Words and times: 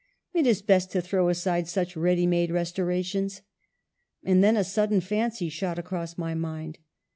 It 0.33 0.47
is 0.47 0.63
best 0.63 0.89
to 0.93 1.01
throw 1.03 1.29
aside 1.29 1.67
such 1.67 1.95
ready 1.95 2.25
made 2.25 2.49
restorations. 2.49 3.43
And 4.23 4.43
then 4.43 4.57
a 4.57 4.63
sudden 4.63 4.99
fancy 4.99 5.47
shot 5.47 5.77
across 5.77 6.17
my 6.17 6.33
mind. 6.33 6.79